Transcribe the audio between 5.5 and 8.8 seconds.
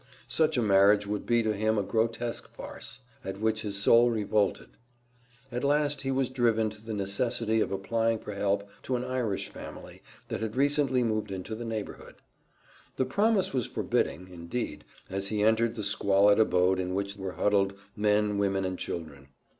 At last he was driven to the necessity of applying for help